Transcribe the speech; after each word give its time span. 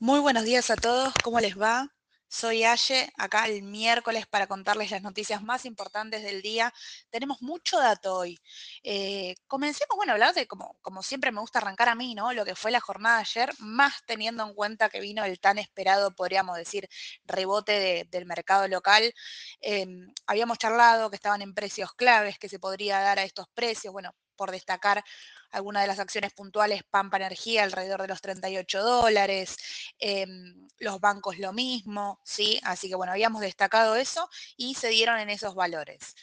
Muy 0.00 0.20
buenos 0.20 0.44
días 0.44 0.70
a 0.70 0.76
todos, 0.76 1.12
¿cómo 1.24 1.40
les 1.40 1.58
va? 1.60 1.88
Soy 2.28 2.62
Aye, 2.62 3.10
acá 3.16 3.46
el 3.46 3.62
miércoles 3.62 4.26
para 4.26 4.46
contarles 4.46 4.90
las 4.92 5.02
noticias 5.02 5.42
más 5.42 5.64
importantes 5.64 6.22
del 6.22 6.40
día. 6.42 6.72
Tenemos 7.10 7.42
mucho 7.42 7.78
dato 7.78 8.14
hoy. 8.16 8.38
Eh, 8.84 9.34
comencemos, 9.48 9.96
bueno, 9.96 10.12
hablar 10.12 10.34
de, 10.34 10.46
como, 10.46 10.76
como 10.82 11.02
siempre 11.02 11.32
me 11.32 11.40
gusta 11.40 11.58
arrancar 11.58 11.88
a 11.88 11.94
mí, 11.96 12.14
¿no? 12.14 12.32
Lo 12.32 12.44
que 12.44 12.54
fue 12.54 12.70
la 12.70 12.80
jornada 12.80 13.16
de 13.16 13.22
ayer, 13.22 13.50
más 13.58 14.04
teniendo 14.06 14.44
en 14.46 14.54
cuenta 14.54 14.88
que 14.88 15.00
vino 15.00 15.24
el 15.24 15.40
tan 15.40 15.58
esperado, 15.58 16.14
podríamos 16.14 16.56
decir, 16.56 16.88
rebote 17.24 18.06
del 18.10 18.26
mercado 18.26 18.68
local. 18.68 19.12
Em, 19.60 20.06
habíamos 20.26 20.58
charlado 20.58 21.10
que 21.10 21.16
estaban 21.16 21.42
en 21.42 21.54
precios 21.54 21.92
claves, 21.94 22.38
que 22.38 22.48
se 22.48 22.60
podría 22.60 23.00
dar 23.00 23.18
a 23.18 23.24
estos 23.24 23.48
precios. 23.54 23.92
Bueno, 23.92 24.14
por 24.38 24.52
destacar 24.52 25.04
algunas 25.50 25.82
de 25.82 25.88
las 25.88 25.98
acciones 25.98 26.32
puntuales, 26.32 26.82
Pampa 26.90 27.18
Energía 27.18 27.64
alrededor 27.64 28.02
de 28.02 28.08
los 28.08 28.22
38 28.22 28.82
dólares, 28.82 29.56
em, 29.98 30.68
los 30.78 31.00
bancos 31.00 31.38
lo 31.38 31.52
mismo, 31.52 32.20
¿sí? 32.24 32.60
Así 32.64 32.88
que 32.88 32.94
bueno, 32.96 33.12
habíamos 33.12 33.42
destacado 33.42 33.96
eso 33.96 34.30
y 34.56 34.74
se 34.76 34.88
dieron 34.88 35.18
en 35.18 35.30
esos 35.30 35.54
valores. 35.54 36.14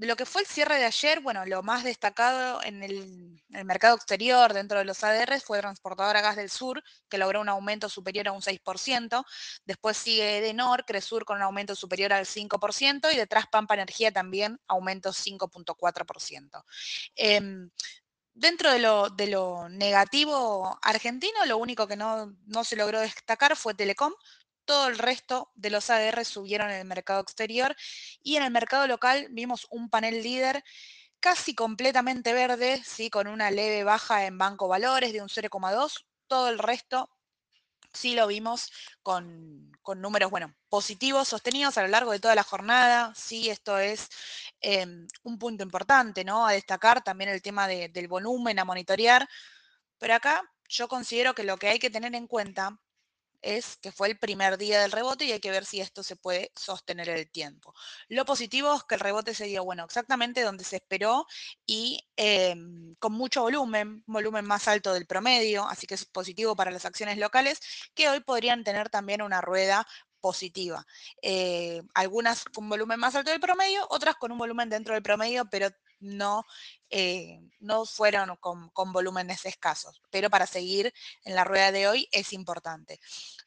De 0.00 0.06
lo 0.06 0.16
que 0.16 0.24
fue 0.24 0.40
el 0.40 0.48
cierre 0.48 0.78
de 0.78 0.86
ayer, 0.86 1.20
bueno, 1.20 1.44
lo 1.44 1.62
más 1.62 1.84
destacado 1.84 2.62
en 2.62 2.82
el, 2.82 3.38
mercado 3.66 3.96
exterior 3.96 4.54
dentro 4.54 4.78
de 4.78 4.86
los 4.86 5.04
ADRs 5.04 5.44
fue 5.44 5.58
Transportadora 5.58 6.22
Gas 6.22 6.36
del 6.36 6.48
Sur, 6.48 6.82
que 7.10 7.18
logró 7.18 7.42
un 7.42 7.50
aumento 7.50 7.90
superior 7.90 8.28
a 8.28 8.32
un 8.32 8.40
6%. 8.40 9.22
Después 9.66 9.98
sigue 9.98 10.38
Edenor, 10.38 10.86
Cresur 10.86 11.26
con 11.26 11.36
un 11.36 11.42
aumento 11.42 11.74
superior 11.74 12.14
al 12.14 12.24
5%. 12.24 13.12
Y 13.12 13.16
detrás 13.18 13.44
Pampa 13.52 13.74
Energía 13.74 14.10
también 14.10 14.58
aumento 14.68 15.12
5.4%. 15.12 16.64
Em, 17.14 17.70
dentro 18.32 18.72
de 18.72 18.78
lo, 18.78 19.10
de 19.10 19.26
lo, 19.26 19.68
negativo 19.68 20.78
argentino, 20.80 21.44
lo 21.44 21.58
único 21.58 21.86
que 21.86 21.96
no, 21.96 22.34
no 22.46 22.64
se 22.64 22.76
logró 22.76 23.00
destacar 23.00 23.54
fue 23.54 23.74
Telecom, 23.74 24.14
todo 24.70 24.86
el 24.86 24.98
resto 24.98 25.50
de 25.56 25.68
los 25.68 25.90
ADR 25.90 26.24
subieron 26.24 26.70
en 26.70 26.78
el 26.78 26.84
mercado 26.84 27.20
exterior 27.20 27.74
y 28.22 28.36
en 28.36 28.44
el 28.44 28.52
mercado 28.52 28.86
local 28.86 29.26
vimos 29.32 29.66
un 29.68 29.90
panel 29.90 30.22
líder 30.22 30.62
casi 31.18 31.56
completamente 31.56 32.32
verde, 32.32 32.80
¿sí? 32.84 33.10
con 33.10 33.26
una 33.26 33.50
leve 33.50 33.82
baja 33.82 34.26
en 34.26 34.38
Banco 34.38 34.68
Valores 34.68 35.12
de 35.12 35.22
un 35.22 35.28
0,2. 35.28 36.06
Todo 36.28 36.50
el 36.50 36.60
resto 36.60 37.10
sí 37.92 38.14
lo 38.14 38.28
vimos 38.28 38.70
con, 39.02 39.72
números, 39.96 40.30
bueno, 40.30 40.54
positivos, 40.68 41.26
sostenidos 41.26 41.76
a 41.76 41.82
lo 41.82 41.88
largo 41.88 42.12
de 42.12 42.20
toda 42.20 42.36
la 42.36 42.44
jornada. 42.44 43.12
Sí, 43.16 43.50
esto 43.50 43.76
es 43.76 44.08
em, 44.60 45.08
un 45.24 45.36
punto 45.36 45.64
importante, 45.64 46.22
¿no? 46.22 46.46
A 46.46 46.52
destacar 46.52 47.02
también 47.02 47.30
el 47.30 47.42
tema 47.42 47.66
del 47.66 48.06
volumen 48.06 48.60
a 48.60 48.64
monitorear. 48.64 49.28
Pero 49.98 50.14
acá 50.14 50.48
yo 50.68 50.86
considero 50.86 51.34
que 51.34 51.42
lo 51.42 51.56
que 51.56 51.70
hay 51.70 51.80
que 51.80 51.90
tener 51.90 52.14
en 52.14 52.28
cuenta 52.28 52.78
es 53.42 53.76
que 53.78 53.92
fue 53.92 54.08
el 54.08 54.18
primer 54.18 54.58
día 54.58 54.80
del 54.80 54.92
rebote 54.92 55.24
y 55.24 55.32
hay 55.32 55.40
que 55.40 55.50
ver 55.50 55.64
si 55.64 55.80
esto 55.80 56.02
se 56.02 56.16
puede 56.16 56.52
sostener 56.56 57.08
el 57.08 57.30
tiempo. 57.30 57.74
Lo 58.08 58.24
positivo 58.24 58.74
es 58.74 58.84
que 58.84 58.94
el 58.96 59.00
rebote 59.00 59.34
se 59.34 59.46
dio, 59.46 59.64
bueno, 59.64 59.84
exactamente 59.84 60.42
donde 60.42 60.64
se 60.64 60.76
esperó 60.76 61.26
y 61.66 62.00
em, 62.16 62.94
con 62.98 63.12
mucho 63.12 63.42
volumen, 63.42 64.02
volumen 64.06 64.44
más 64.44 64.68
alto 64.68 64.92
del 64.92 65.06
promedio, 65.06 65.66
así 65.68 65.86
que 65.86 65.94
es 65.94 66.04
positivo 66.04 66.56
para 66.56 66.70
las 66.70 66.84
acciones 66.84 67.18
locales, 67.18 67.60
que 67.94 68.08
hoy 68.08 68.20
podrían 68.20 68.64
tener 68.64 68.90
también 68.90 69.22
una 69.22 69.40
rueda 69.40 69.86
positiva. 70.20 70.86
Eh, 71.22 71.82
algunas 71.94 72.44
con 72.44 72.68
volumen 72.68 73.00
más 73.00 73.14
alto 73.14 73.30
del 73.30 73.40
promedio, 73.40 73.86
otras 73.90 74.16
con 74.16 74.32
un 74.32 74.38
volumen 74.38 74.68
dentro 74.68 74.94
del 74.94 75.02
promedio, 75.02 75.46
pero 75.50 75.70
no, 76.00 76.44
eh, 76.88 77.40
no 77.60 77.84
fueron 77.84 78.36
con, 78.36 78.92
volúmenes 78.92 79.46
escasos, 79.46 80.02
pero 80.10 80.30
para 80.30 80.46
seguir 80.46 80.92
en 81.24 81.34
la 81.34 81.44
rueda 81.44 81.70
de 81.72 81.88
hoy 81.88 82.08
es 82.10 82.32
importante. 82.32 83.00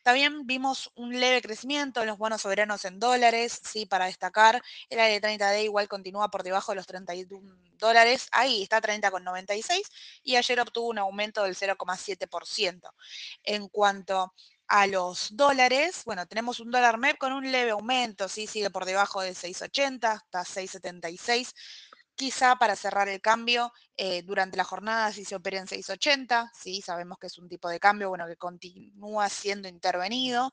También 0.03 0.45
vimos 0.45 0.91
un 0.95 1.19
leve 1.19 1.41
crecimiento 1.41 2.01
en 2.01 2.07
los 2.07 2.17
bonos 2.17 2.41
soberanos 2.41 2.85
en 2.85 2.99
dólares, 2.99 3.59
sí, 3.63 3.85
para 3.85 4.05
destacar, 4.05 4.61
el 4.89 4.99
área 4.99 5.19
de 5.19 5.21
30D 5.21 5.63
igual 5.63 5.87
continúa 5.87 6.29
por 6.29 6.43
debajo 6.43 6.71
de 6.71 6.78
los 6.78 6.88
31 6.88 7.57
dólares, 7.78 8.28
ahí 8.31 8.63
está 8.63 8.81
30,96 8.81 9.81
y 10.23 10.35
ayer 10.35 10.59
obtuvo 10.59 10.88
un 10.89 10.99
aumento 10.99 11.44
del 11.44 11.55
0,7%. 11.55 12.94
En 13.44 13.67
cuanto 13.67 14.33
a 14.67 14.88
los 14.88 15.35
dólares, 15.35 16.03
bueno, 16.05 16.25
tenemos 16.25 16.59
un 16.59 16.72
dólar 16.72 16.97
MEP 16.97 17.17
con 17.17 17.33
un 17.33 17.51
leve 17.51 17.72
aumento, 17.72 18.29
sí, 18.29 18.47
sigue 18.47 18.69
por 18.69 18.85
debajo 18.85 19.22
de 19.22 19.31
6,80, 19.31 20.16
está 20.16 20.44
6,76 20.44 21.53
quizá 22.16 22.56
para 22.56 22.75
cerrar 22.75 23.09
el 23.09 23.22
cambio 23.22 23.72
eh, 23.97 24.22
durante 24.24 24.57
la 24.57 24.63
jornada 24.63 25.12
si 25.12 25.25
se 25.25 25.35
opera 25.35 25.59
en 25.59 25.68
680, 25.68 26.51
¿sí? 26.53 26.81
sabemos 26.81 27.18
que 27.19 27.28
es 27.28 27.38
un 27.38 27.47
tipo 27.50 27.69
de 27.69 27.79
cambio 27.79 28.09
bueno, 28.09 28.28
que 28.28 28.38
continúa 28.38 29.29
siendo 29.29 29.68
intervenido. 29.68 30.52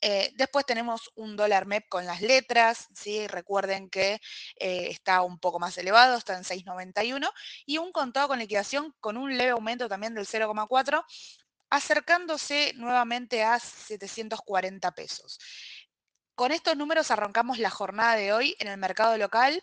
Eh, 0.00 0.32
después 0.36 0.66
tenemos 0.66 1.10
un 1.14 1.36
dólar 1.36 1.66
MEP 1.66 1.88
con 1.88 2.04
las 2.04 2.20
letras, 2.20 2.88
¿sí? 2.94 3.26
recuerden 3.26 3.88
que 3.88 4.20
eh, 4.56 4.88
está 4.90 5.22
un 5.22 5.38
poco 5.38 5.58
más 5.58 5.76
elevado, 5.78 6.16
está 6.16 6.36
en 6.36 6.44
691, 6.44 7.30
y 7.66 7.78
un 7.78 7.92
contado 7.92 8.28
con 8.28 8.38
liquidación 8.38 8.94
con 9.00 9.16
un 9.16 9.36
leve 9.36 9.50
aumento 9.50 9.88
también 9.88 10.14
del 10.14 10.26
0,4, 10.26 11.04
acercándose 11.70 12.72
nuevamente 12.76 13.42
a 13.42 13.58
740 13.58 14.92
pesos. 14.92 15.38
Con 16.34 16.52
estos 16.52 16.76
números 16.76 17.10
arrancamos 17.10 17.58
la 17.58 17.70
jornada 17.70 18.16
de 18.16 18.32
hoy 18.32 18.56
en 18.58 18.68
el 18.68 18.76
mercado 18.76 19.16
local 19.16 19.62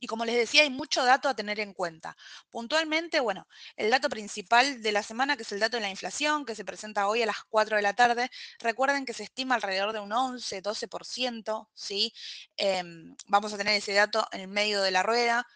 y 0.00 0.06
como 0.06 0.24
les 0.24 0.36
decía, 0.36 0.62
hay 0.62 0.70
mucho 0.70 1.04
dato 1.04 1.28
a 1.28 1.34
tener 1.34 1.60
en 1.60 1.72
cuenta. 1.72 2.16
Puntualmente, 2.50 3.20
bueno, 3.20 3.48
el 3.76 3.90
dato 3.90 4.08
principal 4.08 4.82
de 4.82 4.92
la 4.92 5.02
semana, 5.02 5.36
que 5.36 5.42
es 5.42 5.52
el 5.52 5.60
dato 5.60 5.76
de 5.76 5.82
la 5.82 5.90
inflación, 5.90 6.44
que 6.44 6.54
se 6.54 6.64
presenta 6.64 7.08
hoy 7.08 7.22
a 7.22 7.26
las 7.26 7.42
4 7.48 7.76
de 7.76 7.82
la 7.82 7.94
tarde, 7.94 8.30
recuerden 8.58 9.04
que 9.04 9.12
se 9.12 9.24
estima 9.24 9.56
alrededor 9.56 9.92
de 9.92 10.00
un 10.00 10.12
11, 10.12 10.62
12%, 10.62 11.68
¿sí? 11.74 12.12
Em, 12.56 13.16
vamos 13.26 13.52
a 13.52 13.58
tener 13.58 13.74
ese 13.74 13.92
dato 13.92 14.26
en 14.32 14.40
el 14.42 14.48
medio 14.48 14.82
de 14.82 14.90
la 14.90 15.02
rueda. 15.02 15.46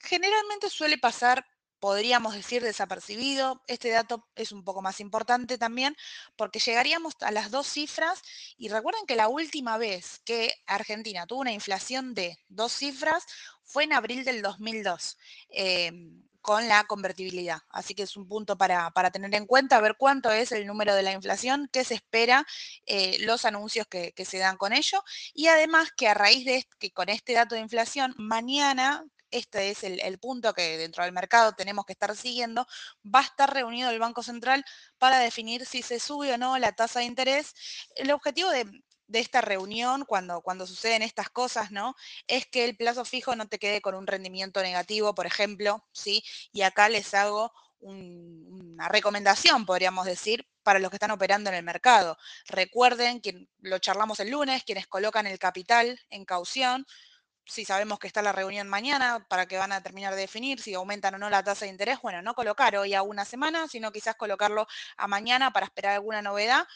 Generalmente 0.00 0.68
suele 0.68 0.98
pasar 0.98 1.46
podríamos 1.82 2.34
decir 2.34 2.62
desapercibido. 2.62 3.60
Este 3.66 3.90
dato 3.90 4.28
es 4.36 4.52
un 4.52 4.62
poco 4.62 4.82
más 4.82 5.00
importante 5.00 5.58
también 5.58 5.96
porque 6.36 6.60
llegaríamos 6.60 7.14
a 7.22 7.32
las 7.32 7.50
dos 7.50 7.66
cifras 7.66 8.22
y 8.56 8.68
recuerden 8.68 9.04
que 9.04 9.16
la 9.16 9.26
última 9.26 9.78
vez 9.78 10.20
que 10.24 10.54
Argentina 10.68 11.26
tuvo 11.26 11.40
una 11.40 11.50
inflación 11.50 12.14
de 12.14 12.38
dos 12.46 12.72
cifras 12.72 13.26
fue 13.72 13.84
en 13.84 13.94
abril 13.94 14.24
del 14.24 14.42
2002. 14.42 15.16
Em, 15.48 16.22
con 16.42 16.68
la 16.68 16.84
convertibilidad. 16.84 17.60
Así 17.70 17.94
que 17.94 18.02
es 18.02 18.16
un 18.16 18.26
punto 18.28 18.58
para, 18.58 18.90
tener 19.12 19.32
en 19.34 19.46
cuenta, 19.46 19.80
ver 19.80 19.94
cuánto 19.96 20.30
es 20.32 20.50
el 20.52 20.66
número 20.66 20.94
de 20.94 21.04
la 21.04 21.12
inflación, 21.12 21.70
qué 21.72 21.84
se 21.84 21.94
espera, 21.94 22.44
eh, 22.84 23.18
los 23.20 23.44
anuncios 23.44 23.86
que, 23.86 24.12
se 24.24 24.38
dan 24.38 24.56
con 24.56 24.72
ello, 24.72 25.02
y 25.34 25.46
además 25.46 25.90
que 25.96 26.08
a 26.08 26.14
raíz 26.14 26.44
de 26.44 26.66
que 26.80 26.90
con 26.90 27.08
este 27.08 27.34
dato 27.34 27.54
de 27.54 27.60
inflación, 27.60 28.14
mañana 28.18 29.04
este 29.30 29.70
es 29.70 29.82
el, 29.84 30.18
punto 30.18 30.52
que 30.52 30.76
dentro 30.76 31.04
del 31.04 31.12
mercado 31.12 31.52
tenemos 31.52 31.86
que 31.86 31.94
estar 31.94 32.14
siguiendo, 32.16 32.66
va 33.02 33.20
a 33.20 33.22
estar 33.22 33.52
reunido 33.52 33.88
el 33.90 33.98
Banco 33.98 34.22
Central 34.22 34.64
para 34.98 35.18
definir 35.20 35.64
si 35.64 35.82
se 35.82 36.00
sube 36.00 36.34
o 36.34 36.38
no 36.38 36.58
la 36.58 36.72
tasa 36.72 37.00
de 37.00 37.06
interés. 37.06 37.54
El 37.96 38.10
objetivo 38.10 38.50
de, 38.50 38.66
esta 39.20 39.40
reunión, 39.40 40.04
cuando, 40.04 40.40
cuando 40.42 40.66
suceden 40.66 41.02
estas 41.02 41.30
cosas, 41.30 41.70
¿no? 41.70 41.94
Es 42.26 42.46
que 42.46 42.64
el 42.64 42.76
plazo 42.76 43.04
fijo 43.04 43.36
no 43.36 43.48
te 43.48 43.58
quede 43.58 43.80
con 43.80 43.94
un 43.94 44.06
rendimiento 44.06 44.62
negativo, 44.62 45.14
por 45.14 45.26
ejemplo, 45.26 45.84
¿sí? 45.92 46.24
Y 46.52 46.62
acá 46.62 46.88
les 46.88 47.14
hago 47.14 47.52
una 47.80 48.88
recomendación, 48.88 49.66
podríamos 49.66 50.06
decir, 50.06 50.46
para 50.62 50.78
los 50.78 50.90
que 50.90 50.96
están 50.96 51.10
operando 51.10 51.50
en 51.50 51.56
el 51.56 51.64
mercado. 51.64 52.16
Recuerden, 52.46 53.20
que 53.20 53.48
lo 53.60 53.78
charlamos 53.78 54.20
el 54.20 54.30
lunes, 54.30 54.62
quienes 54.64 54.86
colocan 54.86 55.26
el 55.26 55.38
capital 55.38 56.00
en 56.10 56.24
caución, 56.24 56.86
si 57.44 57.64
sabemos 57.64 57.98
que 57.98 58.06
está 58.06 58.22
la 58.22 58.32
reunión 58.32 58.68
mañana, 58.68 59.26
para 59.28 59.46
que 59.46 59.56
van 59.56 59.72
a 59.72 59.82
terminar 59.82 60.14
de 60.14 60.20
definir 60.20 60.60
si 60.60 60.74
aumentan 60.74 61.14
o 61.14 61.18
no 61.18 61.28
la 61.28 61.42
tasa 61.42 61.64
de 61.64 61.72
interés, 61.72 62.00
bueno, 62.00 62.22
no 62.22 62.34
colocar 62.34 62.76
hoy 62.76 62.94
a 62.94 63.02
una 63.02 63.24
semana, 63.24 63.66
sino 63.68 63.90
quizás 63.90 64.14
colocarlo 64.14 64.66
a 64.96 65.08
mañana 65.08 65.52
para 65.52 65.66
esperar 65.66 65.94
alguna 65.94 66.22
novedad. 66.22 66.66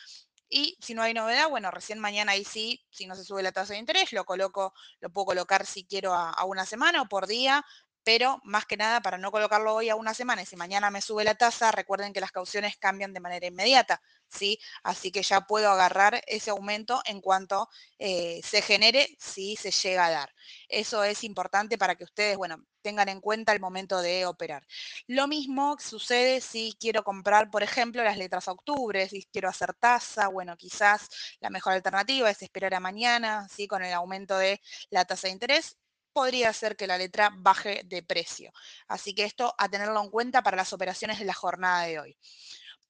Y 0.48 0.78
si 0.81 0.95
no 0.95 1.03
hay 1.03 1.13
novedad, 1.15 1.48
bueno, 1.48 1.71
recién 1.71 1.98
mañana 1.98 2.33
ahí 2.33 2.45
sí, 2.45 2.84
si 2.91 3.07
no 3.07 3.15
se 3.15 3.25
sube 3.25 3.43
la 3.43 3.53
tasa 3.53 3.72
de 3.72 3.81
interés, 3.81 4.13
lo 4.13 4.25
coloco, 4.25 4.75
lo 5.01 5.10
puedo 5.10 5.27
colocar 5.27 5.66
si 5.66 5.84
quiero 5.84 6.13
a, 6.15 6.31
a 6.31 6.45
una 6.45 6.65
semana 6.65 7.03
o 7.03 7.09
por 7.09 7.27
día, 7.27 7.65
pero 8.06 8.41
más 8.44 8.66
que 8.66 8.76
nada 8.76 9.00
para 9.00 9.18
no 9.18 9.32
colocarlo 9.32 9.74
hoy 9.74 9.88
a 9.88 9.97
una 9.97 10.14
semana 10.14 10.42
y 10.42 10.47
si 10.47 10.54
mañana 10.54 10.91
me 10.91 11.00
sube 11.00 11.24
la 11.24 11.34
tasa, 11.34 11.72
recuerden 11.72 12.12
que 12.12 12.20
las 12.20 12.30
cauciones 12.30 12.76
cambian 12.76 13.12
de 13.12 13.18
manera 13.18 13.48
inmediata, 13.48 14.00
¿sí? 14.28 14.60
Así 14.84 15.10
que 15.10 15.24
ya 15.24 15.41
puedo 15.41 15.68
agarrar 15.70 16.22
ese 16.28 16.50
aumento 16.50 17.03
en 17.04 17.20
cuanto 17.20 17.68
eh, 17.98 18.41
se 18.44 18.62
genere, 18.62 19.08
si 19.18 19.56
se 19.56 19.72
llega 19.72 20.06
a 20.06 20.10
dar. 20.10 20.32
Eso 20.68 21.03
es 21.03 21.24
importante 21.24 21.78
para 21.78 21.97
que 21.97 22.04
ustedes, 22.04 22.36
bueno, 22.36 22.64
tengan 22.80 23.08
en 23.08 23.20
cuenta 23.20 23.53
el 23.53 23.58
momento 23.58 24.00
de 24.00 24.24
operar. 24.24 24.64
Lo 25.08 25.26
mismo 25.26 25.76
sucede 25.80 26.41
si 26.41 26.76
quiero 26.78 27.03
comprar, 27.03 27.50
por 27.50 27.64
ejemplo, 27.64 28.04
las 28.04 28.18
letras 28.18 28.47
a 28.47 28.53
octubre, 28.53 29.08
si 29.08 29.24
quiero 29.32 29.48
hacer 29.48 29.74
tasa, 29.74 30.28
bueno, 30.28 30.56
quizás 30.56 31.08
la 31.41 31.50
mejor 31.50 31.72
alternativa 31.72 32.30
es 32.30 32.41
esperar 32.41 32.72
a 32.74 32.78
mañana, 32.78 33.48
¿sí? 33.48 33.66
Con 33.66 33.82
el 33.82 33.92
aumento 33.92 34.38
de 34.38 34.60
la 34.91 35.04
tasa 35.04 35.26
de 35.26 35.32
interés, 35.32 35.76
podría 36.16 36.51
ser 36.54 36.77
que 36.77 36.86
la 36.86 36.97
letra 36.97 37.30
baje 37.36 37.83
de 37.84 38.03
precio. 38.03 38.51
Así 38.89 39.15
que 39.15 39.24
esto 39.24 39.54
a 39.59 39.68
tenerlo 39.68 40.03
en 40.03 40.09
cuenta 40.09 40.42
para 40.42 40.57
las 40.57 40.72
operaciones 40.72 41.18
de 41.18 41.27
la 41.27 41.34
jornada 41.34 41.83
de 41.83 42.01
hoy. 42.01 42.16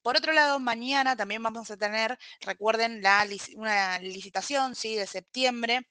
Por 0.01 0.15
otro 0.15 0.31
lado, 0.31 0.61
mañana 0.61 1.17
también 1.17 1.43
vamos 1.43 1.69
a 1.69 1.75
tener, 1.75 2.17
recuerden, 2.39 3.03
una 3.55 3.99
licitación 3.99 4.75
¿sí? 4.75 4.95
de 4.95 5.07
septiembre 5.07 5.89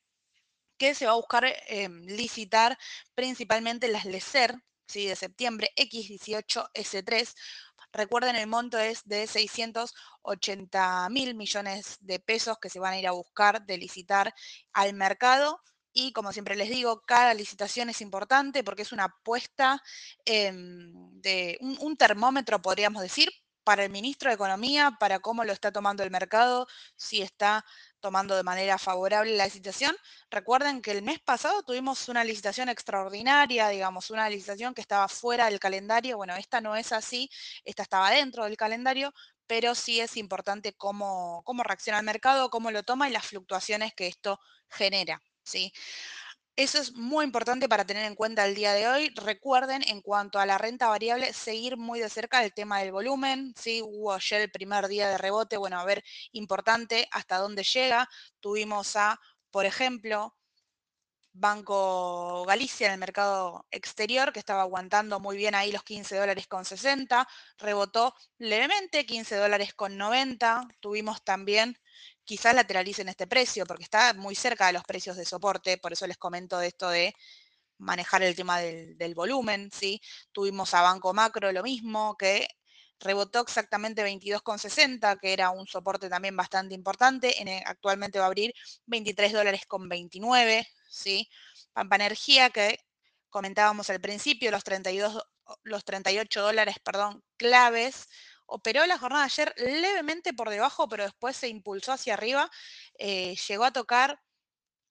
que 0.79 0.95
se 0.95 1.05
va 1.05 1.13
a 1.13 1.17
buscar 1.17 1.45
em, 1.67 2.07
licitar 2.07 2.79
principalmente 3.15 3.89
las 3.89 4.07
LECER, 4.07 4.55
¿sí? 4.87 5.07
de 5.07 5.15
septiembre, 5.15 5.73
X18S3. 5.77 7.35
Recuerden, 7.93 8.37
el 8.37 8.47
monto 8.47 8.79
es 8.79 9.03
de 9.05 9.27
680 9.27 11.11
mil 11.11 11.35
millones 11.35 11.99
de 12.01 12.19
pesos 12.19 12.57
que 12.59 12.71
se 12.71 12.81
van 12.81 12.95
a 12.95 12.99
ir 12.99 13.07
a 13.07 13.13
buscar 13.13 13.67
de 13.67 13.77
licitar 13.77 14.33
al 14.73 14.95
mercado. 14.95 15.61
Y 15.99 16.13
como 16.13 16.31
siempre 16.31 16.57
les 16.57 16.69
digo, 16.69 17.01
cada 17.07 17.33
licitación 17.33 17.89
es 17.89 18.03
importante 18.03 18.63
porque 18.63 18.83
es 18.83 18.93
una 18.93 19.05
apuesta 19.05 19.83
em, 20.27 20.93
de 21.23 21.59
un 21.61 21.97
termómetro, 21.97 22.61
podríamos 22.61 23.01
decir, 23.01 23.31
para 23.65 23.83
el 23.83 23.91
ministro 23.91 24.29
de 24.29 24.35
Economía, 24.35 24.99
para 25.01 25.21
cómo 25.21 25.43
lo 25.43 25.55
está 25.55 25.73
tomando 25.73 26.03
el 26.03 26.11
mercado, 26.11 26.67
si 26.97 27.23
está 27.23 27.65
tomando 28.01 28.37
de 28.37 28.43
manera 28.43 28.77
favorable 28.77 29.39
la 29.39 29.47
licitación. 29.47 29.97
Recuerden 30.31 30.83
que 30.83 30.91
el 30.91 31.03
mes 31.03 31.19
pasado 31.21 31.63
tuvimos 31.63 32.11
una 32.11 32.25
licitación 32.25 32.69
extraordinaria, 32.69 33.69
digamos, 33.71 34.11
una 34.11 34.29
licitación 34.29 34.75
que 34.75 34.83
estaba 34.83 35.09
fuera 35.09 35.47
del 35.47 35.59
calendario. 35.59 36.19
Bueno, 36.19 36.37
esta 36.37 36.61
no 36.61 36.77
es 36.77 36.93
así, 36.93 37.31
esta 37.65 37.83
estaba 37.83 38.11
dentro 38.11 38.45
del 38.45 38.59
calendario, 38.59 39.15
pero 39.47 39.75
sí 39.75 39.99
es 40.01 40.19
importante 40.19 40.75
cómo, 40.75 41.43
cómo 41.47 41.63
reacciona 41.63 42.01
el 42.01 42.05
mercado, 42.05 42.51
cómo 42.51 42.71
lo 42.71 42.83
toma 42.83 43.09
y 43.09 43.13
las 43.13 43.27
fluctuaciones 43.27 43.95
que 43.95 44.09
esto 44.09 44.39
genera. 44.69 45.23
¿Sí? 45.47 45.73
Eso 46.57 46.79
es 46.79 46.95
muy 46.95 47.25
importante 47.25 47.69
para 47.69 47.85
tener 47.85 48.07
en 48.07 48.15
cuenta 48.15 48.47
el 48.47 48.55
día 48.55 48.73
de 48.73 48.89
hoy. 48.89 49.13
Recuerden, 49.15 49.83
en 49.89 50.01
cuanto 50.01 50.39
a 50.39 50.47
la 50.47 50.57
renta 50.59 50.89
variable, 50.89 51.33
seguir 51.35 51.77
muy 51.77 52.01
de 52.01 52.09
cerca 52.09 52.43
el 52.43 52.55
tema 52.55 52.79
del 52.81 52.93
volumen. 52.93 53.53
¿sí? 53.57 53.83
Hubo 53.85 54.15
ayer 54.15 54.41
el 54.41 54.51
primer 54.51 54.89
día 54.89 55.09
de 55.11 55.19
rebote, 55.19 55.59
bueno, 55.59 55.79
a 55.79 55.85
ver, 55.85 56.03
importante 56.33 57.09
hasta 57.13 57.39
dónde 57.39 57.63
llega. 57.63 58.09
Tuvimos 58.41 58.97
a, 58.97 59.21
por 59.51 59.67
ejemplo, 59.67 60.35
Banco 61.39 62.47
Galicia 62.47 62.87
en 62.87 62.95
el 62.95 63.01
mercado 63.01 63.67
exterior, 63.71 64.33
que 64.33 64.39
estaba 64.39 64.63
aguantando 64.63 65.21
muy 65.21 65.37
bien 65.37 65.55
ahí 65.55 65.71
los 65.71 65.83
15 65.83 66.17
dólares 66.17 66.47
con 66.47 66.65
60, 66.65 67.29
rebotó 67.59 68.15
levemente 68.39 69.05
15 69.05 69.37
dólares 69.37 69.75
con 69.75 69.99
90. 69.99 70.67
Tuvimos 70.81 71.23
también 71.23 71.77
quizás 72.27 72.55
lateralicen 72.55 73.09
este 73.09 73.27
precio, 73.27 73.65
porque 73.67 73.85
está 73.85 74.13
muy 74.15 74.35
cerca 74.35 74.67
de 74.67 74.75
los 74.75 74.85
precios 74.85 75.17
de 75.17 75.25
soporte, 75.25 75.79
por 75.79 75.93
eso 75.93 76.07
les 76.07 76.19
comento 76.19 76.59
de 76.59 76.67
esto 76.69 76.91
de 76.91 77.15
manejar 77.79 78.23
el 78.23 78.35
tema 78.35 78.61
del, 78.61 79.15
volumen, 79.15 79.71
¿sí? 79.73 80.01
Tuvimos 80.33 80.75
a 80.75 80.83
Banco 80.83 81.15
Macro 81.15 81.53
lo 81.53 81.63
mismo, 81.63 82.17
que 82.17 82.49
rebotó 82.99 83.41
exactamente 83.43 84.03
22,60, 84.05 85.19
que 85.21 85.33
era 85.33 85.51
un 85.51 85.67
soporte 85.67 86.09
también 86.09 86.37
bastante 86.37 86.75
importante, 86.75 87.41
en 87.41 87.63
actualmente 87.67 88.19
va 88.19 88.25
a 88.25 88.29
abrir 88.29 88.53
23 88.87 89.33
dólares 89.33 89.63
con 89.67 89.89
29, 89.89 90.67
¿sí? 90.89 91.29
Pampa 91.73 91.97
Energía, 91.97 92.51
que 92.51 92.79
comentábamos 93.29 93.91
al 93.91 94.01
principio, 94.01 94.51
los 94.51 94.65
32, 94.65 95.23
los 95.63 95.85
38 95.85 96.43
dólares, 96.43 96.77
perdón, 96.83 97.23
claves, 97.37 98.09
operó 98.47 98.87
la 98.87 98.99
jornada 98.99 99.25
ayer 99.25 99.53
levemente 99.57 100.33
por 100.33 100.51
debajo, 100.51 100.89
pero 100.89 101.05
después 101.05 101.37
se 101.37 101.49
impulsó 101.49 101.93
hacia 101.93 102.15
arriba, 102.15 102.51
eh, 102.99 103.37
llegó 103.49 103.65
a 103.65 103.73
tocar 103.73 104.21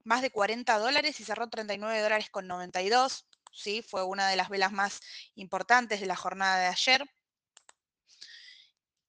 más 0.03 0.21
de 0.21 0.29
40 0.29 0.77
dólares 0.77 1.19
y 1.19 1.23
cerró 1.23 1.49
39 1.49 1.99
dólares 2.01 2.29
con 2.29 2.47
92, 2.47 3.27
¿sí? 3.51 3.81
fue 3.81 4.03
una 4.03 4.29
de 4.29 4.35
las 4.35 4.49
velas 4.49 4.71
más 4.71 5.01
importantes 5.35 5.99
de 5.99 6.05
la 6.05 6.15
jornada 6.15 6.59
de 6.59 6.67
ayer. 6.67 7.05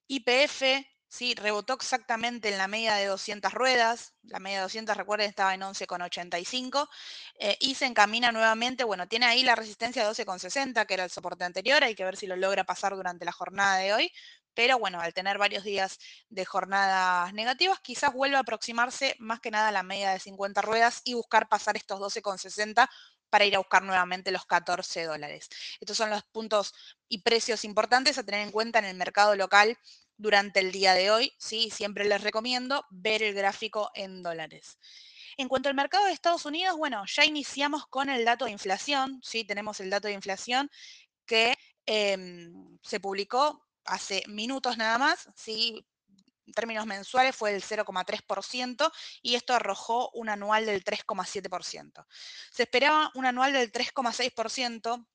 IPF 0.09 0.63
¿sí? 1.09 1.35
rebotó 1.35 1.75
exactamente 1.75 2.49
en 2.49 2.59
la 2.59 2.69
media 2.69 2.95
de 2.95 3.07
200 3.07 3.53
ruedas, 3.53 4.15
la 4.23 4.39
media 4.39 4.59
de 4.59 4.63
200 4.65 4.97
recuerden 4.97 5.29
estaba 5.29 5.55
en 5.55 5.63
11,85 5.63 6.89
eh, 7.39 7.57
y 7.61 7.75
se 7.75 7.87
encamina 7.87 8.33
nuevamente, 8.33 8.85
bueno, 8.85 9.09
tiene 9.09 9.27
ahí 9.27 9.43
la 9.43 9.57
resistencia 9.57 10.09
12,60 10.09 10.87
que 10.87 10.95
era 10.95 11.05
el 11.05 11.11
soporte 11.11 11.45
anterior, 11.45 11.83
hay 11.85 11.95
que 11.95 12.05
ver 12.05 12.17
si 12.17 12.27
lo 12.27 12.37
logra 12.37 12.65
pasar 12.65 12.95
durante 12.95 13.25
la 13.25 13.33
jornada 13.33 13.79
de 13.79 13.93
hoy, 13.93 14.13
pero 14.55 14.79
bueno, 14.79 15.01
al 15.01 15.13
tener 15.13 15.37
varios 15.37 15.65
días 15.65 15.99
de 16.31 16.47
jornadas 16.47 17.33
negativas, 17.35 17.79
quizás 17.81 18.13
vuelva 18.15 18.39
a 18.39 18.41
aproximarse 18.41 19.15
más 19.19 19.39
que 19.41 19.51
nada 19.51 19.69
a 19.69 19.73
la 19.73 19.83
media 19.83 20.11
de 20.11 20.19
50 20.19 20.63
ruedas 20.63 21.03
y 21.05 21.13
buscar 21.13 21.49
pasar 21.49 21.77
estos 21.77 22.01
12,60 22.01 22.89
para 23.29 23.45
ir 23.45 23.55
a 23.55 23.59
buscar 23.59 23.83
nuevamente 23.83 24.31
los 24.31 24.47
14 24.47 25.05
dólares. 25.05 25.51
Estos 25.79 25.99
son 25.99 26.09
los 26.09 26.23
puntos 26.25 26.73
y 27.07 27.19
precios 27.19 27.65
importantes 27.65 28.17
a 28.17 28.25
tener 28.25 28.41
en 28.41 28.51
cuenta 28.51 28.79
en 28.79 28.87
el 28.87 28.97
mercado 28.97 29.37
local 29.37 29.77
durante 30.17 30.61
el 30.61 30.73
día 30.73 30.95
de 30.95 31.11
hoy. 31.11 31.33
¿sí? 31.39 31.71
Siempre 31.71 32.05
les 32.05 32.23
recomiendo 32.23 32.85
ver 32.91 33.23
el 33.23 33.35
gráfico 33.35 33.91
en 33.95 34.23
dólares. 34.23 34.79
En 35.37 35.49
cuanto 35.49 35.69
al 35.69 35.75
mercado 35.75 36.07
de 36.07 36.13
Estados 36.13 36.47
Unidos, 36.47 36.77
bueno, 36.77 37.05
ya 37.07 37.25
iniciamos 37.25 37.87
con 37.89 38.09
el 38.09 38.25
dato 38.25 38.47
de 38.47 38.53
inflación, 38.53 39.21
¿sí? 39.23 39.45
Tenemos 39.45 39.81
el 39.81 39.91
dato 39.91 40.09
de 40.09 40.15
inflación 40.15 40.71
que 41.27 41.59
em, 41.85 42.79
se 42.83 43.01
publicó 43.01 43.67
hace 43.85 44.23
minutos 44.29 44.79
nada 44.79 44.97
más, 44.97 45.29
¿sí? 45.37 45.87
En 46.47 46.53
términos 46.55 46.87
mensuales 46.87 47.37
fue 47.37 47.53
del 47.53 47.63
0,3% 47.63 48.91
y 49.21 49.35
esto 49.35 49.53
arrojó 49.53 50.11
un 50.15 50.29
anual 50.29 50.65
del 50.65 50.83
3,7%. 50.85 52.07
Se 52.51 52.63
esperaba 52.63 53.11
un 53.15 53.27
anual 53.27 53.53
del 53.53 53.71
3,6%, 53.73 55.07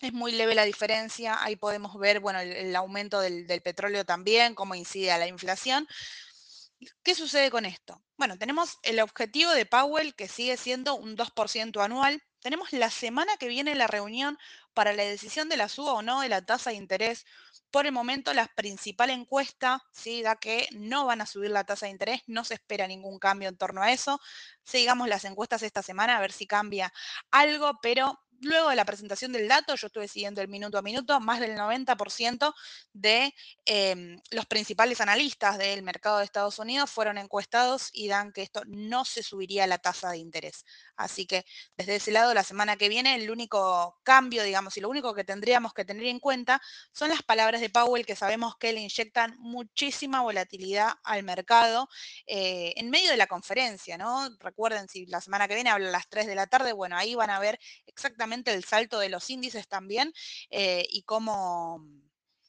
es 0.00 0.12
muy 0.12 0.32
leve 0.32 0.54
la 0.54 0.64
diferencia, 0.64 1.42
ahí 1.42 1.56
podemos 1.56 1.98
ver, 1.98 2.20
bueno, 2.20 2.40
el, 2.40 2.74
aumento 2.76 3.20
del, 3.20 3.46
petróleo 3.62 4.04
también, 4.04 4.54
cómo 4.54 4.74
incide 4.74 5.12
a 5.12 5.18
la 5.18 5.26
inflación. 5.26 5.86
¿Qué 7.02 7.14
sucede 7.14 7.50
con 7.50 7.64
esto? 7.64 8.02
Bueno, 8.18 8.36
tenemos 8.38 8.78
el 8.82 9.00
objetivo 9.00 9.52
de 9.52 9.64
Powell 9.64 10.14
que 10.14 10.28
sigue 10.28 10.56
siendo 10.58 10.94
un 10.94 11.16
2% 11.16 11.82
anual. 11.82 12.22
Tenemos 12.40 12.72
la 12.72 12.90
semana 12.90 13.36
que 13.38 13.48
viene 13.48 13.74
la 13.74 13.86
reunión 13.86 14.38
para 14.74 14.92
la 14.92 15.04
decisión 15.04 15.48
de 15.48 15.56
la 15.56 15.70
suba 15.70 15.94
o 15.94 16.02
no 16.02 16.20
de 16.20 16.28
la 16.28 16.44
tasa 16.44 16.70
de 16.70 16.76
interés. 16.76 17.24
Por 17.70 17.86
el 17.86 17.92
momento, 17.92 18.34
la 18.34 18.46
principal 18.46 19.08
encuesta 19.08 19.82
¿sí? 19.92 20.22
da 20.22 20.36
que 20.36 20.68
no 20.72 21.06
van 21.06 21.22
a 21.22 21.26
subir 21.26 21.50
la 21.50 21.64
tasa 21.64 21.86
de 21.86 21.92
interés, 21.92 22.20
no 22.26 22.44
se 22.44 22.54
espera 22.54 22.86
ningún 22.86 23.18
cambio 23.18 23.48
en 23.48 23.56
torno 23.56 23.82
a 23.82 23.90
eso. 23.90 24.20
Sigamos 24.64 25.08
las 25.08 25.24
encuestas 25.24 25.62
esta 25.62 25.82
semana 25.82 26.18
a 26.18 26.20
ver 26.20 26.32
si 26.32 26.46
cambia 26.46 26.92
algo, 27.30 27.72
pero 27.80 28.20
luego 28.40 28.70
de 28.70 28.76
la 28.76 28.84
presentación 28.84 29.32
del 29.32 29.48
dato, 29.48 29.74
yo 29.74 29.86
estuve 29.86 30.08
siguiendo 30.08 30.40
el 30.40 30.48
minuto 30.48 30.78
a 30.78 30.82
minuto, 30.82 31.20
más 31.20 31.40
del 31.40 31.56
90% 31.56 32.54
de 32.92 33.34
em, 33.64 34.20
los 34.30 34.46
principales 34.46 35.00
analistas 35.00 35.58
del 35.58 35.82
mercado 35.82 36.18
de 36.18 36.24
Estados 36.24 36.58
Unidos 36.58 36.90
fueron 36.90 37.18
encuestados 37.18 37.90
y 37.92 38.08
dan 38.08 38.32
que 38.32 38.42
esto 38.42 38.62
no 38.66 39.04
se 39.04 39.22
subiría 39.22 39.66
la 39.66 39.78
tasa 39.78 40.10
de 40.10 40.18
interés. 40.18 40.64
Así 40.96 41.26
que 41.26 41.44
desde 41.76 41.96
ese 41.96 42.10
lado, 42.10 42.34
la 42.34 42.44
semana 42.44 42.76
que 42.76 42.88
viene, 42.88 43.14
el 43.14 43.30
único 43.30 44.00
cambio, 44.02 44.42
digamos, 44.42 44.76
y 44.76 44.80
lo 44.80 44.88
único 44.88 45.14
que 45.14 45.24
tendríamos 45.24 45.74
que 45.74 45.84
tener 45.84 46.06
en 46.06 46.20
cuenta 46.20 46.60
son 46.92 47.10
las 47.10 47.22
palabras 47.22 47.60
de 47.60 47.70
Powell, 47.70 48.06
que 48.06 48.16
sabemos 48.16 48.56
que 48.56 48.72
le 48.72 48.80
inyectan 48.80 49.36
muchísima 49.38 50.22
volatilidad 50.22 50.94
al 51.04 51.22
mercado 51.22 51.88
eh, 52.26 52.72
en 52.76 52.90
medio 52.90 53.10
de 53.10 53.16
la 53.16 53.26
conferencia, 53.26 53.98
¿no? 53.98 54.28
Recuerden, 54.40 54.88
si 54.88 55.06
la 55.06 55.20
semana 55.20 55.48
que 55.48 55.54
viene 55.54 55.70
habla 55.70 55.88
a 55.88 55.92
las 55.92 56.08
3 56.08 56.26
de 56.26 56.34
la 56.34 56.46
tarde, 56.46 56.72
bueno, 56.72 56.96
ahí 56.96 57.14
van 57.14 57.30
a 57.30 57.38
ver 57.38 57.58
exactamente 57.86 58.52
el 58.52 58.64
salto 58.64 58.98
de 58.98 59.08
los 59.08 59.28
índices 59.30 59.68
también 59.68 60.12
eh, 60.50 60.86
y 60.90 61.02
cómo, 61.02 61.84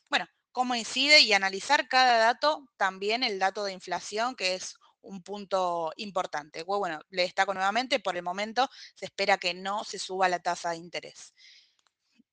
bueno, 0.09 0.27
cómo 0.51 0.75
incide 0.75 1.19
y 1.21 1.33
analizar 1.33 1.87
cada 1.87 2.17
dato, 2.17 2.67
también 2.77 3.23
el 3.23 3.39
dato 3.39 3.63
de 3.63 3.73
inflación, 3.73 4.35
que 4.35 4.55
es 4.55 4.75
un 5.07 5.21
punto 5.23 5.91
importante. 5.97 6.63
Bueno, 6.63 6.99
le 7.09 7.23
destaco 7.23 7.53
nuevamente, 7.53 7.99
por 7.99 8.15
el 8.15 8.23
momento 8.23 8.69
se 8.95 9.05
espera 9.05 9.37
que 9.37 9.53
no 9.53 9.83
se 9.83 9.99
suba 9.99 10.29
la 10.29 10.39
tasa 10.39 10.71
de 10.71 10.77
interés. 10.77 11.33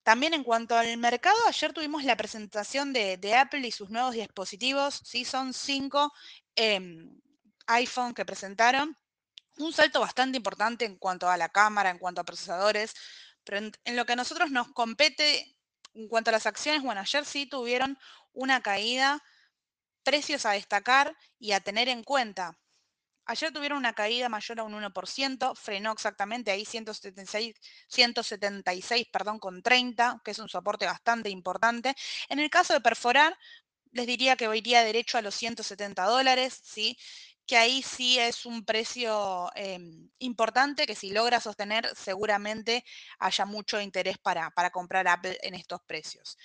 También 0.04 0.34
en 0.34 0.44
cuanto 0.44 0.76
al 0.76 0.94
mercado, 0.98 1.36
ayer 1.48 1.72
tuvimos 1.72 2.04
la 2.04 2.14
presentación 2.14 2.92
de, 2.92 3.34
Apple 3.34 3.66
y 3.66 3.72
sus 3.72 3.88
nuevos 3.88 4.14
dispositivos. 4.14 5.00
Sí, 5.02 5.24
son 5.24 5.54
cinco 5.54 6.12
em, 6.54 7.18
iPhone 7.66 8.12
que 8.12 8.26
presentaron. 8.26 8.98
Un 9.56 9.72
salto 9.72 10.00
bastante 10.00 10.36
importante 10.36 10.84
en 10.84 10.96
cuanto 10.96 11.30
a 11.30 11.38
la 11.38 11.48
cámara, 11.48 11.88
en 11.88 11.98
cuanto 11.98 12.20
a 12.20 12.24
procesadores. 12.24 12.94
Pero 13.44 13.70
en, 13.84 13.96
lo 13.96 14.04
que 14.04 14.12
a 14.12 14.16
nosotros 14.16 14.50
nos 14.50 14.70
compete, 14.72 15.56
en 15.94 16.08
cuanto 16.08 16.28
a 16.28 16.32
las 16.32 16.44
acciones, 16.44 16.82
bueno, 16.82 17.00
ayer 17.00 17.24
sí 17.24 17.46
tuvieron 17.46 17.98
una 18.34 18.62
caída, 18.62 19.22
precios 20.02 20.44
a 20.44 20.52
destacar 20.52 21.16
y 21.38 21.52
a 21.52 21.60
tener 21.60 21.88
en 21.88 22.04
cuenta. 22.04 22.58
Ayer 23.26 23.52
tuvieron 23.52 23.78
una 23.78 23.94
caída 23.94 24.28
mayor 24.28 24.60
a 24.60 24.64
un 24.64 24.74
1%, 24.74 25.54
frenó 25.54 25.92
exactamente 25.92 26.50
ahí 26.50 26.64
176, 26.64 27.54
176 27.88 29.06
perdón, 29.12 29.38
con 29.38 29.62
30, 29.62 30.20
que 30.24 30.32
es 30.32 30.38
un 30.38 30.48
soporte 30.48 30.86
bastante 30.86 31.30
importante. 31.30 31.94
En 32.28 32.38
el 32.38 32.50
caso 32.50 32.74
de 32.74 32.80
perforar, 32.80 33.36
les 33.92 34.06
diría 34.06 34.36
que 34.36 34.54
iría 34.56 34.84
derecho 34.84 35.18
a 35.18 35.22
los 35.22 35.34
170 35.34 36.04
dólares, 36.04 36.60
¿sí? 36.64 36.98
que 37.46 37.56
ahí 37.56 37.82
sí 37.82 38.18
es 38.18 38.46
un 38.46 38.64
precio 38.64 39.50
em, 39.54 40.10
importante 40.18 40.86
que 40.86 40.94
si 40.94 41.10
logra 41.10 41.40
sostener 41.40 41.90
seguramente 41.94 42.84
haya 43.18 43.44
mucho 43.44 43.80
interés 43.80 44.18
para, 44.18 44.50
para 44.50 44.70
comprar 44.70 45.06
Apple 45.08 45.38
en 45.42 45.54
estos 45.54 45.80
precios. 45.86 46.38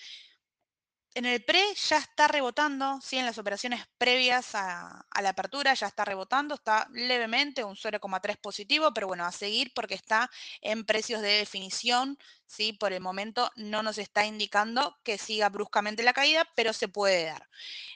En 1.16 1.26
el 1.26 1.44
pre 1.44 1.62
ya 1.90 1.98
está 1.98 2.28
rebotando, 2.28 3.00
¿sí? 3.02 3.18
en 3.18 3.26
las 3.26 3.40
operaciones 3.40 3.84
previas 3.98 4.54
a, 4.54 5.06
la 5.22 5.30
apertura 5.30 5.74
ya 5.74 5.88
está 5.88 6.06
rebotando, 6.06 6.54
está 6.54 6.88
levemente 6.94 7.64
un 7.64 7.76
0,3 7.76 8.38
positivo, 8.38 8.94
pero 8.94 9.08
bueno, 9.08 9.26
a 9.26 9.32
seguir 9.32 9.72
porque 9.74 9.96
está 9.96 10.30
en 10.62 10.86
precios 10.86 11.22
de 11.22 11.30
definición, 11.30 12.18
¿sí? 12.46 12.74
por 12.74 12.94
el 12.94 13.02
momento 13.02 13.50
no 13.56 13.82
nos 13.82 13.98
está 13.98 14.26
indicando 14.26 14.98
que 15.04 15.18
siga 15.18 15.50
bruscamente 15.50 16.04
la 16.04 16.14
caída, 16.14 16.48
pero 16.56 16.74
se 16.74 16.88
puede 16.88 17.26
dar. 17.26 17.50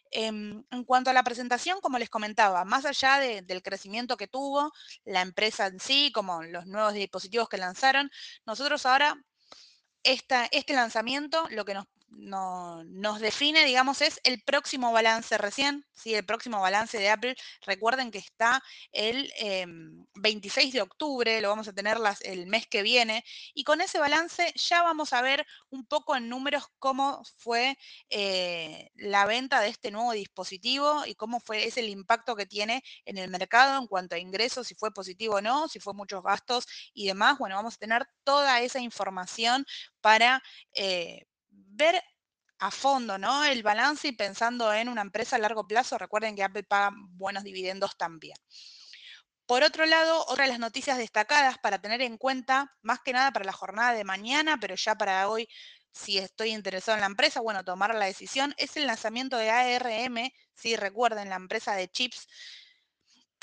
Em, 0.10 0.64
en 0.72 0.84
cuanto 0.84 1.12
a 1.12 1.14
la 1.14 1.24
presentación, 1.24 1.82
como 1.82 2.00
les 2.00 2.10
comentaba, 2.10 2.66
más 2.66 2.84
allá 2.86 3.20
de, 3.20 3.44
del 3.44 3.62
crecimiento 3.62 4.18
que 4.18 4.28
tuvo 4.28 4.74
la 5.06 5.22
empresa 5.22 5.68
en 5.68 5.80
sí, 5.80 6.12
como 6.14 6.42
los 6.44 6.66
nuevos 6.66 6.94
dispositivos 6.94 7.48
que 7.48 7.58
lanzaron, 7.58 8.10
nosotros 8.46 8.86
ahora 8.88 9.16
este 10.04 10.74
lanzamiento 10.74 11.48
lo 11.50 11.64
que 11.64 11.74
nos 11.74 11.86
no, 12.18 12.84
nos 12.86 13.20
define, 13.20 13.66
digamos, 13.66 14.02
es 14.02 14.20
el 14.24 14.42
próximo 14.42 14.92
balance 14.92 15.38
recién, 15.38 15.86
¿sí? 15.94 16.14
el 16.14 16.26
próximo 16.26 16.62
balance 16.62 16.98
de 16.98 17.10
Apple. 17.10 17.36
Recuerden 17.66 18.12
que 18.12 18.20
está 18.20 18.64
el 18.92 19.32
eh, 19.40 19.66
26 20.16 20.74
de 20.74 20.82
octubre, 20.82 21.42
lo 21.42 21.50
vamos 21.50 21.68
a 21.68 21.74
tener 21.74 22.00
las, 22.00 22.22
el 22.22 22.48
mes 22.48 22.68
que 22.68 22.82
viene, 22.82 23.24
y 23.54 23.64
con 23.64 23.82
ese 23.82 24.00
balance 24.00 24.54
ya 24.56 24.84
vamos 24.84 25.14
a 25.14 25.22
ver 25.22 25.46
un 25.70 25.86
poco 25.86 26.16
en 26.16 26.30
números 26.30 26.66
cómo 26.80 27.24
fue 27.38 27.78
eh, 28.10 28.90
la 28.96 29.26
venta 29.26 29.62
de 29.62 29.70
este 29.70 29.92
nuevo 29.92 30.12
dispositivo 30.14 31.06
y 31.06 31.16
cómo 31.16 31.40
fue, 31.40 31.66
es 31.66 31.78
el 31.78 31.90
impacto 31.90 32.36
que 32.36 32.46
tiene 32.46 32.84
en 33.06 33.18
el 33.18 33.30
mercado 33.30 33.80
en 33.80 33.88
cuanto 33.88 34.16
a 34.16 34.20
ingresos, 34.20 34.68
si 34.68 34.76
fue 34.76 34.94
positivo 34.94 35.36
o 35.36 35.42
no, 35.42 35.68
si 35.68 35.80
fue 35.80 35.94
muchos 35.94 36.24
gastos 36.24 36.66
y 36.94 37.08
demás. 37.08 37.38
Bueno, 37.38 37.56
vamos 37.56 37.76
a 37.76 37.78
tener 37.78 38.06
toda 38.24 38.62
esa 38.62 38.80
información 38.80 39.66
para... 40.02 40.42
Eh, 40.74 41.26
ver 41.76 42.02
a 42.60 42.72
fondo, 42.72 43.18
¿no? 43.18 43.44
El 43.44 43.64
balance 43.64 44.08
y 44.08 44.12
pensando 44.14 44.74
en 44.74 44.90
una 44.90 45.02
empresa 45.02 45.36
a 45.36 45.40
largo 45.40 45.68
plazo, 45.68 45.98
recuerden 45.98 46.36
que 46.36 46.44
Apple 46.44 46.64
paga 46.64 46.92
buenos 46.96 47.44
dividendos 47.44 47.98
también. 47.98 48.38
Por 49.46 49.64
otro 49.64 49.86
lado, 49.86 50.26
otra 50.28 50.46
de 50.46 50.52
las 50.52 50.60
noticias 50.60 50.98
destacadas 50.98 51.58
para 51.58 51.80
tener 51.82 52.02
en 52.02 52.18
cuenta, 52.18 52.74
más 52.82 53.00
que 53.02 53.12
nada 53.12 53.32
para 53.32 53.46
la 53.46 53.52
jornada 53.52 53.94
de 53.94 54.06
mañana, 54.06 54.58
pero 54.60 54.76
ya 54.76 54.96
para 54.96 55.28
hoy, 55.28 55.50
si 55.92 56.18
estoy 56.18 56.50
interesado 56.52 56.96
en 56.96 57.02
la 57.02 57.08
empresa, 57.08 57.42
bueno, 57.42 57.64
tomar 57.66 57.94
la 57.94 58.06
decisión, 58.06 58.54
es 58.58 58.78
el 58.78 58.88
lanzamiento 58.88 59.38
de 59.38 59.52
ARM, 59.52 60.32
si 60.56 60.76
recuerden, 60.78 61.30
la 61.30 61.36
empresa 61.36 61.76
de 61.76 61.90
chips 61.90 62.28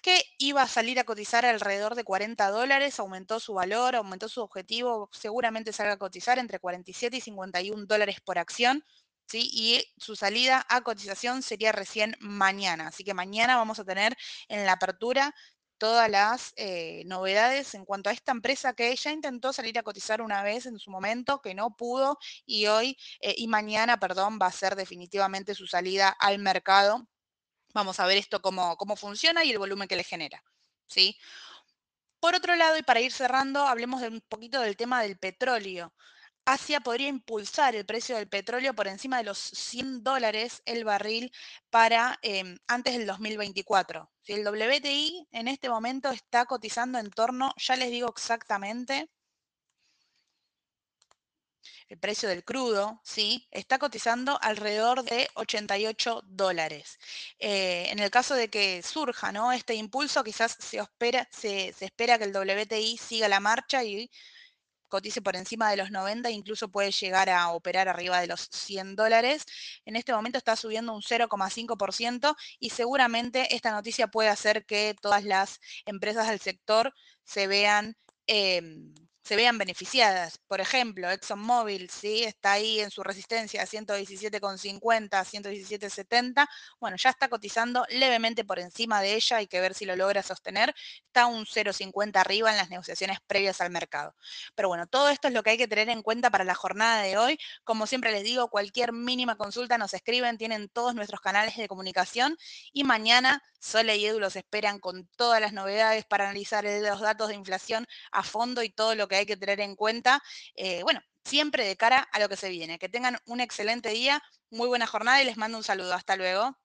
que 0.03 0.23
iba 0.39 0.63
a 0.63 0.69
salir 0.69 0.99
a 0.99 1.05
cotizar 1.05 1.45
alrededor 1.45 1.95
de 1.95 2.05
40 2.05 2.51
dólares, 2.51 2.99
aumentó 3.01 3.41
su 3.41 3.55
valor, 3.55 3.97
aumentó 3.97 4.29
su 4.29 4.41
objetivo, 4.43 5.09
seguramente 5.13 5.73
salga 5.73 5.95
a 5.95 5.99
cotizar 5.99 6.39
entre 6.39 6.59
47 6.59 7.17
y 7.17 7.21
51 7.21 7.87
dólares 7.87 8.21
por 8.21 8.39
acción. 8.39 8.85
¿Sí? 9.27 9.49
y 9.53 9.87
su 9.97 10.17
salida 10.17 10.67
a 10.69 10.81
cotización 10.81 11.43
sería 11.43 11.71
recién 11.71 12.17
mañana. 12.19 12.89
Así 12.89 13.05
que 13.05 13.15
mañana 13.15 13.57
vamos 13.57 13.79
a 13.79 13.85
tener 13.85 14.17
en 14.49 14.67
la 14.67 14.73
apertura 14.73 15.33
todas 15.81 16.11
las 16.11 16.53
eh, 16.57 17.05
novedades 17.07 17.75
en 17.75 17.85
cuanto 17.87 18.11
a 18.11 18.13
esta 18.13 18.33
empresa 18.33 18.75
que 18.75 18.95
ya 18.95 19.13
intentó 19.13 19.53
salir 19.53 19.79
a 19.79 19.83
cotizar 19.83 20.21
una 20.21 20.43
vez 20.43 20.67
en 20.67 20.79
su 20.79 20.91
momento, 20.91 21.41
que 21.41 21.55
no 21.55 21.77
pudo, 21.77 22.19
y 22.45 22.67
hoy 22.67 22.99
eh, 23.21 23.35
y 23.39 23.49
mañana, 23.49 23.99
perdón, 23.99 24.39
va 24.41 24.47
a 24.47 24.53
ser 24.53 24.77
definitivamente 24.77 25.55
su 25.55 25.67
salida 25.67 26.11
al 26.11 26.39
mercado 26.39 27.09
Vamos 27.75 28.01
a 28.01 28.07
ver 28.07 28.19
esto 28.19 28.41
cómo, 28.41 28.77
cómo 28.77 28.97
funciona 28.97 29.45
y 29.45 29.51
el 29.51 29.59
volumen 29.59 29.89
que 29.89 29.97
le 29.97 30.05
genera. 30.05 30.43
¿sí? 30.87 31.17
Por 32.21 32.35
otro 32.35 32.55
lado, 32.57 32.77
y 32.77 32.83
para 32.83 33.01
ir 33.01 33.13
cerrando, 33.13 33.67
hablemos 33.67 34.01
de 34.01 34.09
un 34.09 34.21
poquito 34.21 34.61
del 34.61 34.77
tema 34.77 35.03
del 35.03 35.19
petróleo. 35.19 35.95
Asia 36.45 36.81
podría 36.81 37.09
impulsar 37.09 37.77
el 37.77 37.87
precio 37.87 38.17
del 38.17 38.29
petróleo 38.29 38.75
por 38.75 38.89
encima 38.89 39.19
de 39.19 39.25
los 39.25 39.39
100 39.39 40.03
dólares 40.03 40.63
el 40.65 40.85
barril 40.85 41.33
para 41.71 42.19
eh, 42.23 42.57
antes 42.67 42.97
del 42.97 43.07
2024. 43.07 44.11
Si 44.23 44.33
el 44.33 44.47
WTI 44.47 45.29
en 45.33 45.49
este 45.49 45.69
momento 45.69 46.11
está 46.11 46.47
cotizando 46.47 46.99
en 46.99 47.11
torno, 47.11 47.53
ya 47.57 47.77
les 47.77 47.91
digo 47.91 48.09
exactamente, 48.09 49.11
el 51.89 51.99
precio 51.99 52.29
del 52.29 52.45
crudo, 52.45 53.01
¿sí? 53.05 53.49
Está 53.51 53.79
cotizando 53.79 54.39
alrededor 54.43 55.03
de 55.05 55.29
88 55.35 56.23
dólares. 56.27 56.99
Eh, 57.39 57.89
en 57.91 57.99
el 57.99 58.11
caso 58.11 58.35
de 58.35 58.49
que 58.49 58.83
surja, 58.83 59.33
¿no? 59.33 59.53
Este 59.53 59.75
impulso, 59.75 60.25
quizás 60.25 60.57
se 60.59 60.79
espera, 60.79 61.29
se, 61.33 61.75
espera 61.81 62.19
que 62.19 62.25
el 62.25 62.37
WTI 62.37 62.97
siga 62.99 63.29
la 63.29 63.41
marcha 63.41 63.85
y 63.85 64.11
cotice 64.89 65.23
por 65.23 65.37
encima 65.37 65.71
de 65.71 65.77
los 65.77 65.91
90, 65.91 66.31
incluso 66.31 66.69
puede 66.71 66.91
llegar 66.91 67.31
a 67.31 67.51
operar 67.51 67.89
arriba 67.89 68.21
de 68.21 68.27
los 68.27 68.49
100 68.53 68.97
dólares. 68.97 69.45
En 69.85 69.97
este 69.97 70.13
momento 70.13 70.39
está 70.39 70.57
subiendo 70.57 70.93
un 70.95 71.03
0,5% 71.03 72.37
y 72.59 72.71
seguramente 72.71 73.55
esta 73.55 73.71
noticia 73.73 74.09
puede 74.09 74.29
hacer 74.29 74.67
que 74.67 74.97
todas 75.01 75.25
las 75.25 75.61
empresas 75.87 76.29
del 76.29 76.41
sector 76.41 76.93
se 77.25 77.47
vean... 77.47 77.97
Eh, 78.27 78.63
se 79.31 79.37
vean 79.37 79.59
beneficiadas. 79.59 80.39
Por 80.49 80.61
ejemplo, 80.61 81.09
ExxonMobil, 81.09 81.89
¿sí? 81.89 82.25
Está 82.25 82.55
ahí 82.55 82.81
en 82.81 82.91
su 82.91 83.05
resistencia 83.05 83.63
a 83.63 83.65
117,50, 83.65 85.25
117,70. 85.25 86.49
Bueno, 86.81 86.97
ya 86.97 87.11
está 87.11 87.29
cotizando 87.29 87.87
levemente 87.91 88.45
por 88.45 88.59
encima 88.59 89.01
de 89.01 89.15
ella, 89.15 89.37
hay 89.37 89.47
que 89.47 89.61
ver 89.61 89.75
si 89.75 89.85
lo 89.85 89.95
logra 89.95 90.25
sostener. 90.25 90.75
Está 91.07 91.27
un 91.27 91.47
0,50 91.47 92.17
arriba 92.17 92.51
en 92.51 92.57
las 92.57 92.71
negociaciones 92.71 93.19
previas 93.25 93.61
al 93.61 93.71
mercado. 93.71 94.17
Pero 94.57 94.67
bueno, 94.67 94.89
todo 94.89 95.11
esto 95.11 95.29
es 95.29 95.35
lo 95.35 95.45
que 95.45 95.51
hay 95.51 95.59
que 95.59 95.69
tener 95.69 95.91
en 95.91 96.03
cuenta 96.03 96.29
para 96.31 96.43
la 96.43 96.57
jornada 96.57 97.01
de 97.03 97.17
hoy. 97.17 97.39
Como 97.63 97.87
siempre 97.87 98.11
les 98.11 98.25
digo, 98.25 98.49
cualquier 98.49 98.93
mínima 98.93 99.37
consulta 99.37 99.79
nos 99.79 99.95
escriben, 99.95 100.39
tienen 100.39 100.69
todos 100.69 100.97
nuestros 100.97 101.21
canales 101.21 101.57
de 101.57 101.69
comunicación 101.69 102.37
y 102.73 102.83
mañana 102.83 103.41
Sole 103.61 103.99
y 103.99 104.07
Edu 104.07 104.21
los 104.21 104.37
esperan 104.37 104.79
con 104.79 105.07
todas 105.17 105.39
las 105.41 105.53
novedades 105.53 106.07
para 106.07 106.25
analizar 106.25 106.65
los 106.65 107.01
datos 107.01 107.29
de 107.29 107.35
inflación 107.35 107.87
a 108.11 108.23
fondo 108.23 108.63
y 108.63 108.71
todo 108.71 108.95
lo 108.95 109.07
que 109.07 109.17
hay 109.21 109.27
que 109.27 109.37
tener 109.37 109.61
en 109.61 109.77
cuenta. 109.77 110.23
Eh, 110.55 110.83
bueno, 110.83 111.01
siempre 111.25 111.65
de 111.67 111.77
cara 111.77 112.01
a 112.13 112.19
lo 112.19 112.29
que 112.29 112.37
se 112.37 112.49
viene. 112.51 112.79
Que 112.79 112.89
tengan 112.89 113.19
un 113.27 113.41
excelente 113.41 113.91
día, 113.91 114.23
muy 114.51 114.69
buena 114.69 114.87
jornada 114.87 115.23
y 115.23 115.27
les 115.27 115.37
mando 115.37 115.59
un 115.59 115.65
saludo. 115.65 115.95
Hasta 115.95 116.17
luego. 116.17 116.57